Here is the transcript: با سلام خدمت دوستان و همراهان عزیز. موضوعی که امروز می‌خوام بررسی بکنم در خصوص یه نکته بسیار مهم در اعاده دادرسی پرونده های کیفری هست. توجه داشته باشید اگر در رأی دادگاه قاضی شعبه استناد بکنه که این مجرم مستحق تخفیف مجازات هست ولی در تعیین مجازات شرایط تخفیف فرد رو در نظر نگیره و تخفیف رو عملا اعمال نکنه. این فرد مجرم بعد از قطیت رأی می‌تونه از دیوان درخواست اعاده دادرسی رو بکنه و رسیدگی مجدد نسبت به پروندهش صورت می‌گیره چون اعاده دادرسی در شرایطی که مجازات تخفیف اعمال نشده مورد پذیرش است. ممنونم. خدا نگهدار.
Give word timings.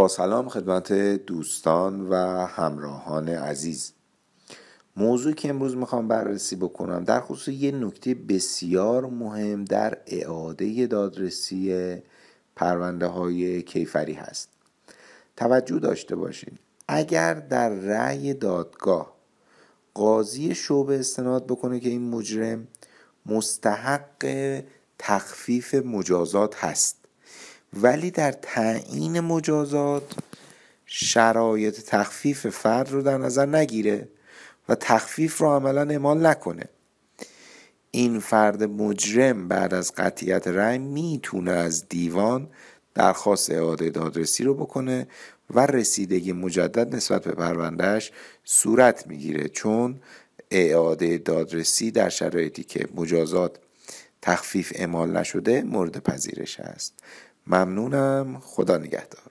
با 0.00 0.08
سلام 0.08 0.48
خدمت 0.48 0.92
دوستان 1.26 2.08
و 2.08 2.14
همراهان 2.46 3.28
عزیز. 3.28 3.92
موضوعی 4.96 5.34
که 5.34 5.48
امروز 5.48 5.76
می‌خوام 5.76 6.08
بررسی 6.08 6.56
بکنم 6.56 7.04
در 7.04 7.20
خصوص 7.20 7.54
یه 7.54 7.72
نکته 7.72 8.14
بسیار 8.14 9.06
مهم 9.06 9.64
در 9.64 9.98
اعاده 10.06 10.86
دادرسی 10.86 11.96
پرونده 12.56 13.06
های 13.06 13.62
کیفری 13.62 14.12
هست. 14.12 14.48
توجه 15.36 15.78
داشته 15.78 16.16
باشید 16.16 16.58
اگر 16.88 17.34
در 17.34 17.68
رأی 17.68 18.34
دادگاه 18.34 19.16
قاضی 19.94 20.54
شعبه 20.54 21.00
استناد 21.00 21.46
بکنه 21.46 21.80
که 21.80 21.88
این 21.88 22.10
مجرم 22.10 22.68
مستحق 23.26 24.62
تخفیف 24.98 25.74
مجازات 25.74 26.64
هست 26.64 26.99
ولی 27.72 28.10
در 28.10 28.32
تعیین 28.32 29.20
مجازات 29.20 30.12
شرایط 30.86 31.80
تخفیف 31.80 32.46
فرد 32.46 32.90
رو 32.90 33.02
در 33.02 33.18
نظر 33.18 33.46
نگیره 33.46 34.08
و 34.68 34.74
تخفیف 34.74 35.38
رو 35.38 35.48
عملا 35.48 35.82
اعمال 35.82 36.26
نکنه. 36.26 36.64
این 37.90 38.20
فرد 38.20 38.62
مجرم 38.62 39.48
بعد 39.48 39.74
از 39.74 39.92
قطیت 39.94 40.48
رأی 40.48 40.78
می‌تونه 40.78 41.50
از 41.50 41.88
دیوان 41.88 42.48
درخواست 42.94 43.50
اعاده 43.50 43.90
دادرسی 43.90 44.44
رو 44.44 44.54
بکنه 44.54 45.08
و 45.50 45.66
رسیدگی 45.66 46.32
مجدد 46.32 46.96
نسبت 46.96 47.24
به 47.24 47.32
پروندهش 47.32 48.12
صورت 48.44 49.06
می‌گیره 49.06 49.48
چون 49.48 50.00
اعاده 50.50 51.18
دادرسی 51.18 51.90
در 51.90 52.08
شرایطی 52.08 52.64
که 52.64 52.88
مجازات 52.94 53.58
تخفیف 54.22 54.72
اعمال 54.74 55.16
نشده 55.16 55.62
مورد 55.62 55.98
پذیرش 55.98 56.60
است. 56.60 56.94
ممنونم. 57.50 58.40
خدا 58.40 58.78
نگهدار. 58.78 59.29